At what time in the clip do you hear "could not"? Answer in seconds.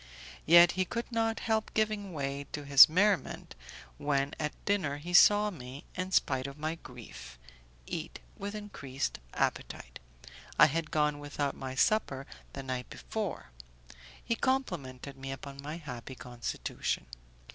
0.83-1.41